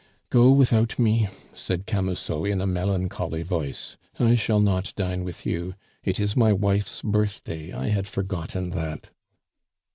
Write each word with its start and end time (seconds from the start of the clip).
"Go 0.31 0.49
without 0.49 0.97
me," 0.97 1.27
said 1.53 1.85
Camusot 1.85 2.45
in 2.47 2.59
a 2.59 2.65
melancholy 2.65 3.43
voice; 3.43 3.97
"I 4.19 4.33
shall 4.33 4.59
not 4.59 4.93
dine 4.95 5.23
with 5.23 5.45
you. 5.45 5.75
It 6.03 6.19
is 6.19 6.35
my 6.35 6.51
wife's 6.51 7.03
birthday, 7.03 7.71
I 7.71 7.89
had 7.89 8.07
forgotten 8.07 8.71
that." 8.71 9.11